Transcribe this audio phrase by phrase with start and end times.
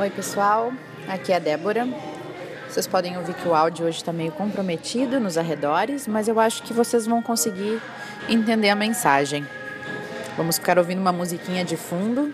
[0.00, 0.72] Oi, pessoal.
[1.06, 1.86] Aqui é a Débora.
[2.66, 6.62] Vocês podem ouvir que o áudio hoje está meio comprometido nos arredores, mas eu acho
[6.62, 7.78] que vocês vão conseguir
[8.26, 9.46] entender a mensagem.
[10.38, 12.32] Vamos ficar ouvindo uma musiquinha de fundo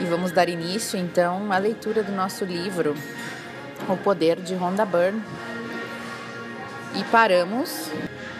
[0.00, 2.96] e vamos dar início então à leitura do nosso livro
[3.86, 5.22] O Poder de Rhonda Byrne.
[6.94, 7.90] E paramos,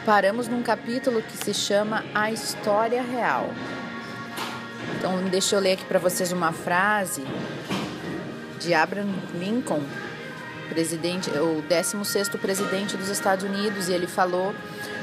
[0.06, 3.50] paramos num capítulo que se chama A História Real.
[4.96, 7.22] Então, deixa eu ler aqui para vocês uma frase
[8.62, 9.82] de Abraham Lincoln,
[10.68, 14.54] presidente, o 16º presidente dos Estados Unidos, e ele falou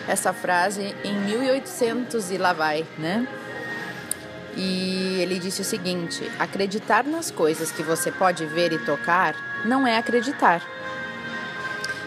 [0.07, 3.27] essa frase em 1800 e lá vai, né?
[4.57, 9.85] E ele disse o seguinte: acreditar nas coisas que você pode ver e tocar não
[9.85, 10.61] é acreditar.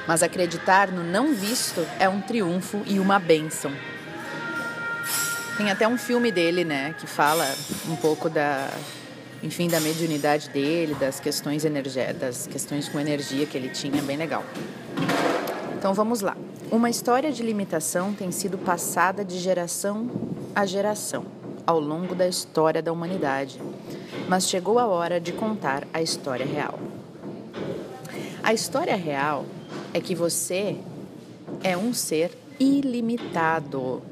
[0.06, 3.72] Mas acreditar no não visto é um triunfo e uma bênção.
[5.56, 7.46] Tem até um filme dele, né, que fala
[7.86, 8.69] um pouco da,
[9.42, 11.64] enfim, da mediunidade dele, das questões
[12.19, 14.45] das questões com energia que ele tinha, bem legal.
[15.77, 16.36] Então vamos lá.
[16.70, 20.11] Uma história de limitação tem sido passada de geração
[20.55, 21.25] a geração
[21.66, 23.61] ao longo da história da humanidade,
[24.28, 26.78] mas chegou a hora de contar a história real.
[28.42, 29.44] A história real
[29.92, 30.77] é que você
[31.62, 34.03] é um ser ilimitado.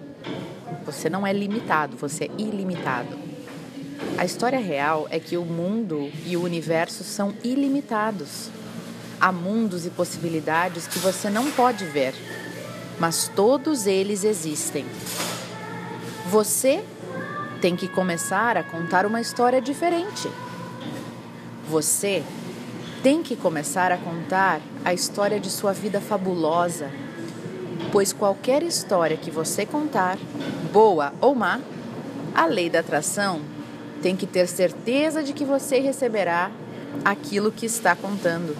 [0.84, 3.29] Você não é limitado, você é ilimitado.
[4.16, 8.48] A história real é que o mundo e o universo são ilimitados.
[9.20, 12.14] Há mundos e possibilidades que você não pode ver,
[12.98, 14.86] mas todos eles existem.
[16.30, 16.82] Você
[17.60, 20.30] tem que começar a contar uma história diferente.
[21.68, 22.22] Você
[23.02, 26.90] tem que começar a contar a história de sua vida fabulosa,
[27.92, 30.18] pois qualquer história que você contar,
[30.72, 31.60] boa ou má,
[32.34, 33.59] a lei da atração
[34.02, 36.50] tem que ter certeza de que você receberá
[37.04, 38.56] aquilo que está contando.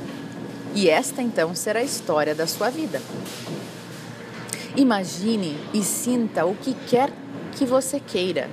[0.74, 3.00] E esta então será a história da sua vida.
[4.77, 7.10] Imagine e sinta o que quer
[7.56, 8.48] que você queira.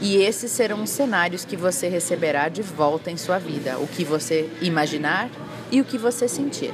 [0.00, 4.04] E esses serão os cenários que você receberá de volta em sua vida: o que
[4.04, 5.28] você imaginar
[5.70, 6.72] e o que você sentir.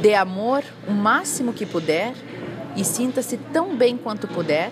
[0.00, 2.14] Dê amor o máximo que puder
[2.76, 4.70] e sinta-se tão bem quanto puder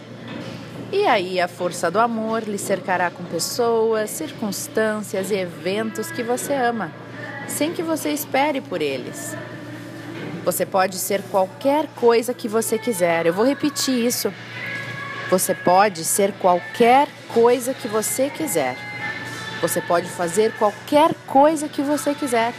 [0.92, 6.54] e aí a força do amor lhe cercará com pessoas, circunstâncias e eventos que você
[6.54, 6.92] ama,
[7.48, 9.36] sem que você espere por eles.
[10.44, 13.26] Você pode ser qualquer coisa que você quiser.
[13.26, 14.32] Eu vou repetir isso.
[15.28, 18.76] Você pode ser qualquer coisa que você quiser.
[19.60, 22.54] Você pode fazer qualquer coisa que você quiser.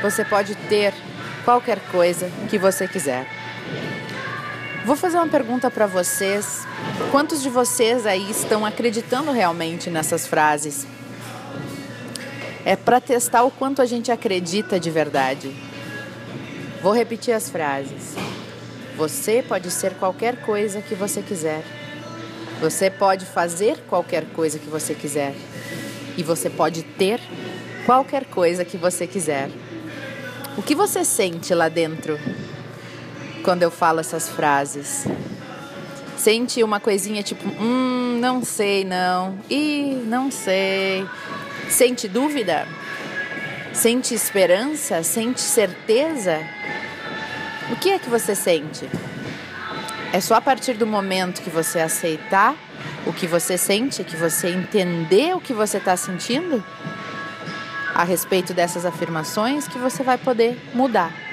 [0.00, 0.94] Você pode ter
[1.44, 3.26] qualquer coisa que você quiser.
[4.84, 6.66] Vou fazer uma pergunta para vocês.
[7.10, 10.86] Quantos de vocês aí estão acreditando realmente nessas frases?
[12.66, 15.56] É para testar o quanto a gente acredita de verdade.
[16.82, 18.14] Vou repetir as frases.
[18.94, 21.64] Você pode ser qualquer coisa que você quiser.
[22.60, 25.34] Você pode fazer qualquer coisa que você quiser.
[26.14, 27.22] E você pode ter
[27.86, 29.48] qualquer coisa que você quiser.
[30.58, 32.18] O que você sente lá dentro?
[33.44, 35.06] Quando eu falo essas frases.
[36.16, 41.06] Sente uma coisinha tipo, hum, não sei não, e não sei.
[41.68, 42.66] Sente dúvida?
[43.72, 45.02] Sente esperança?
[45.02, 46.40] Sente certeza?
[47.70, 48.88] O que é que você sente?
[50.12, 52.54] É só a partir do momento que você aceitar
[53.06, 56.64] o que você sente, que você entender o que você está sentindo
[57.94, 61.23] a respeito dessas afirmações, que você vai poder mudar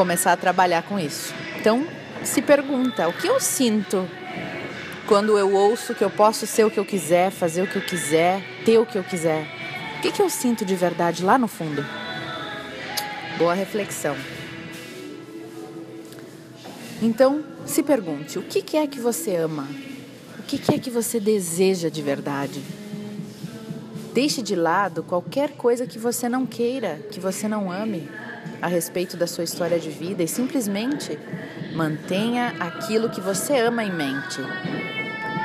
[0.00, 1.34] começar a trabalhar com isso.
[1.58, 1.86] Então,
[2.24, 4.08] se pergunta: o que eu sinto
[5.06, 7.82] quando eu ouço que eu posso ser o que eu quiser, fazer o que eu
[7.82, 9.46] quiser, ter o que eu quiser?
[9.98, 11.84] O que, que eu sinto de verdade lá no fundo?
[13.36, 14.16] Boa reflexão.
[17.02, 19.68] Então, se pergunte: o que, que é que você ama?
[20.38, 22.62] O que, que é que você deseja de verdade?
[24.14, 28.08] Deixe de lado qualquer coisa que você não queira, que você não ame
[28.62, 31.18] a respeito da sua história de vida e simplesmente
[31.74, 34.40] mantenha aquilo que você ama em mente.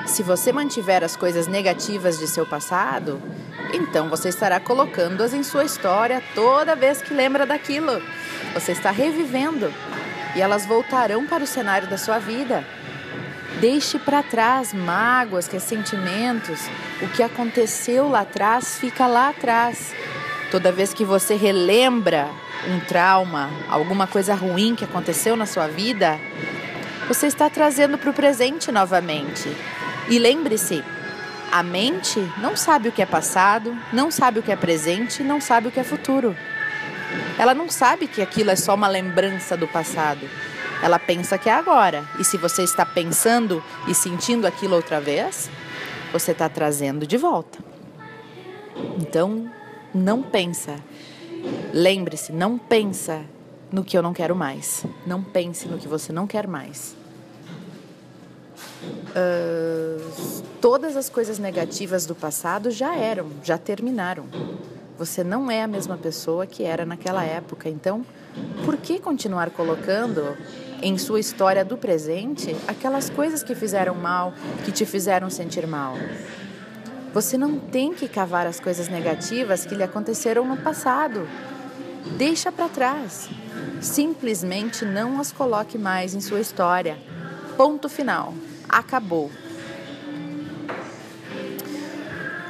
[0.07, 3.21] Se você mantiver as coisas negativas de seu passado,
[3.73, 8.01] então você estará colocando-as em sua história toda vez que lembra daquilo.
[8.53, 9.73] Você está revivendo
[10.35, 12.65] e elas voltarão para o cenário da sua vida.
[13.59, 16.59] Deixe para trás mágoas, ressentimentos.
[17.01, 19.93] O que aconteceu lá atrás fica lá atrás.
[20.51, 22.29] Toda vez que você relembra
[22.67, 26.19] um trauma, alguma coisa ruim que aconteceu na sua vida,
[27.07, 29.49] você está trazendo para o presente novamente.
[30.09, 30.83] E lembre-se,
[31.51, 35.39] A mente não sabe o que é passado, não sabe o que é presente, não
[35.39, 36.35] sabe o que é futuro.
[37.37, 40.29] Ela não sabe que aquilo é só uma lembrança do passado.
[40.83, 42.03] Ela pensa que é agora.
[42.19, 45.49] E se você está pensando e sentindo aquilo outra vez,
[46.11, 47.59] você está trazendo de volta.
[48.99, 49.49] Então,
[49.93, 50.75] não pensa.
[51.73, 53.23] Lembre-se, não pensa
[53.71, 54.85] no que eu não quero mais.
[55.05, 56.95] Não pense no que você não quer mais.
[59.15, 64.25] Uh, todas as coisas negativas do passado já eram, já terminaram.
[64.97, 67.67] Você não é a mesma pessoa que era naquela época.
[67.67, 68.05] Então,
[68.63, 70.37] por que continuar colocando
[70.81, 74.33] em sua história do presente aquelas coisas que fizeram mal,
[74.63, 75.95] que te fizeram sentir mal?
[77.15, 81.25] Você não tem que cavar as coisas negativas que lhe aconteceram no passado.
[82.17, 83.29] Deixa para trás.
[83.79, 86.97] Simplesmente não as coloque mais em sua história.
[87.55, 88.33] Ponto final.
[88.67, 89.31] Acabou.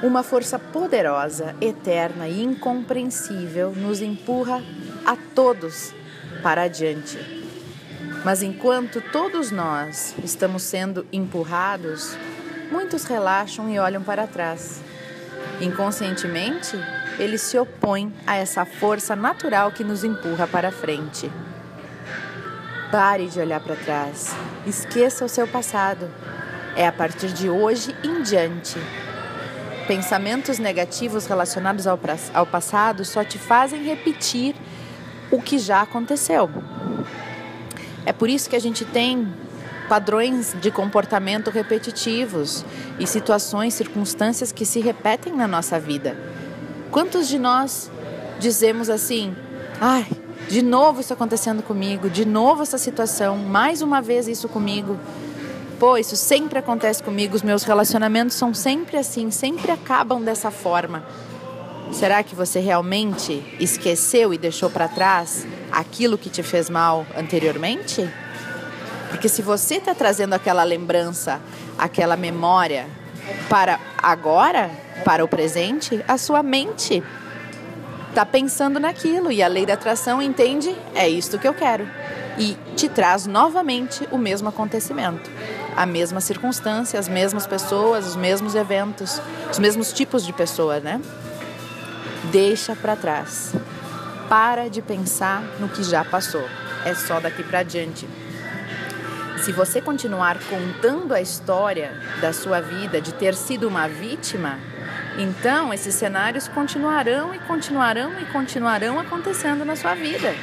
[0.02, 4.64] Uma força poderosa, eterna e incompreensível nos empurra
[5.06, 5.94] a todos
[6.42, 7.20] para adiante.
[8.24, 12.18] Mas enquanto todos nós estamos sendo empurrados,
[12.72, 14.82] muitos relaxam e olham para trás.
[15.62, 16.78] Inconscientemente,
[17.18, 21.32] eles se opõem a essa força natural que nos empurra para frente.
[22.92, 24.36] Pare de olhar para trás.
[24.66, 26.10] Esqueça o seu passado.
[26.76, 28.78] É a partir de hoje em diante.
[29.88, 32.00] Pensamentos negativos relacionados ao,
[32.34, 34.56] ao passado só te fazem repetir
[35.32, 36.50] o que já aconteceu.
[38.06, 39.32] É por isso que a gente tem
[39.88, 42.66] padrões de comportamento repetitivos
[43.00, 46.18] e situações, circunstâncias que se repetem na nossa vida.
[46.92, 47.92] Quantos de nós
[48.40, 49.36] dizemos assim:
[49.80, 50.08] ai,
[50.48, 54.98] de novo isso acontecendo comigo, de novo essa situação, mais uma vez isso comigo.
[55.80, 61.04] Pô, isso sempre acontece comigo, os meus relacionamentos são sempre assim, sempre acabam dessa forma.
[61.92, 68.10] Será que você realmente esqueceu e deixou para trás aquilo que te fez mal anteriormente?
[69.10, 71.40] Porque se você está trazendo aquela lembrança,
[71.78, 72.88] aquela memória
[73.50, 74.70] para agora,
[75.04, 77.04] para o presente, a sua mente
[78.10, 81.88] está pensando naquilo e a lei da atração entende, é isto que eu quero.
[82.38, 85.30] E te traz novamente o mesmo acontecimento,
[85.76, 91.02] a mesma circunstância, as mesmas pessoas, os mesmos eventos, os mesmos tipos de pessoa, né?
[92.32, 93.54] Deixa para trás.
[94.30, 96.44] Para de pensar no que já passou.
[96.86, 98.08] É só daqui para diante.
[99.46, 104.58] Se você continuar contando a história da sua vida de ter sido uma vítima,
[105.20, 110.34] então, esses cenários continuarão e continuarão e continuarão acontecendo na sua vida.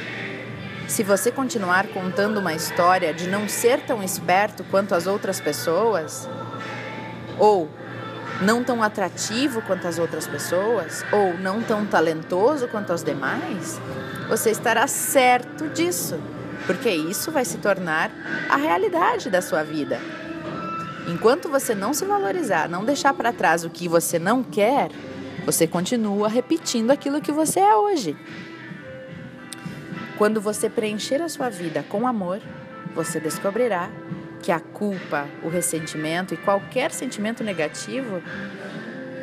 [0.87, 6.29] Se você continuar contando uma história de não ser tão esperto quanto as outras pessoas,
[7.37, 7.69] ou
[8.39, 13.81] não tão atrativo quanto as outras pessoas, ou não tão talentoso quanto os demais,
[14.29, 16.17] você estará certo disso,
[16.65, 18.11] porque isso vai se tornar
[18.49, 19.99] a realidade da sua vida.
[21.07, 24.89] Enquanto você não se valorizar, não deixar para trás o que você não quer,
[25.45, 28.15] você continua repetindo aquilo que você é hoje.
[30.17, 32.39] Quando você preencher a sua vida com amor,
[32.95, 33.89] você descobrirá
[34.41, 38.21] que a culpa, o ressentimento e qualquer sentimento negativo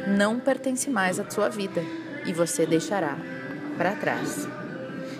[0.06, 1.82] não pertence mais à sua vida
[2.26, 3.16] e você deixará
[3.78, 4.48] para trás.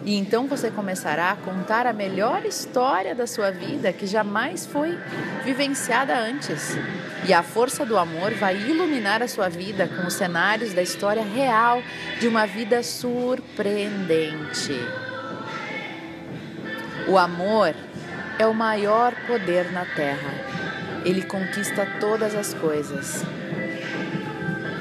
[0.05, 4.99] E então você começará a contar a melhor história da sua vida que jamais foi
[5.45, 6.77] vivenciada antes.
[7.29, 11.23] E a força do amor vai iluminar a sua vida com os cenários da história
[11.23, 11.83] real
[12.19, 14.73] de uma vida surpreendente.
[17.07, 17.75] O amor
[18.39, 20.33] é o maior poder na Terra.
[21.05, 23.23] Ele conquista todas as coisas.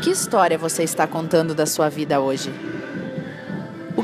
[0.01, 2.53] Que história você está contando da sua vida hoje?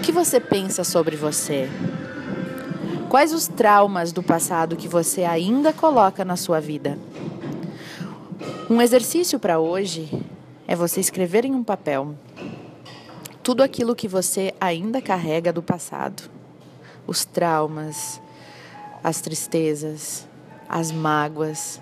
[0.05, 1.67] Que você pensa sobre você?
[3.09, 6.95] Quais os traumas do passado que você ainda coloca na sua vida?
[8.69, 10.07] Um exercício para hoje
[10.67, 12.15] é você escrever em um papel
[13.41, 16.29] tudo aquilo que você ainda carrega do passado.
[17.07, 18.21] Os traumas,
[19.03, 20.27] as tristezas,
[20.69, 21.81] as mágoas,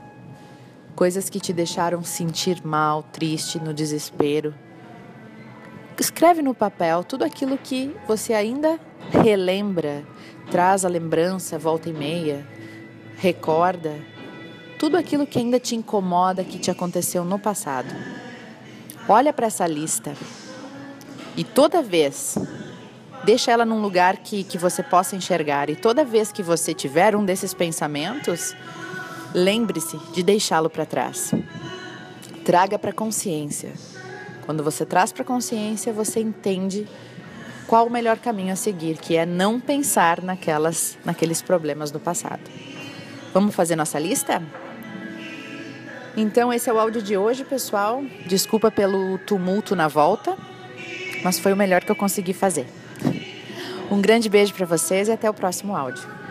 [0.96, 4.56] coisas que te deixaram sentir mal, triste, no desespero
[6.13, 8.79] escreve no papel tudo aquilo que você ainda
[9.12, 10.03] relembra,
[10.51, 12.48] traz a lembrança, volta e meia,
[13.17, 14.00] recorda,
[14.77, 17.93] tudo aquilo que ainda te incomoda, que te aconteceu no passado.
[19.10, 20.13] Olha para essa lista
[21.36, 22.38] e toda vez
[23.25, 25.67] deixa ela num lugar que, que você possa enxergar.
[25.72, 28.55] E toda vez que você tiver um desses pensamentos,
[29.34, 31.32] lembre-se de deixá-lo para trás.
[32.46, 33.74] Traga para consciência.
[34.46, 36.88] Quando você traz para consciência, você entende
[37.68, 42.42] qual o melhor caminho a seguir, que é não pensar naquelas, naqueles problemas do passado.
[43.34, 44.44] Vamos fazer nossa lista?
[46.16, 48.04] Então, esse é o áudio de hoje, pessoal.
[48.28, 50.38] Desculpa pelo tumulto na volta,
[51.24, 52.68] mas foi o melhor que eu consegui fazer.
[53.90, 56.23] Um grande beijo para vocês e até o próximo áudio.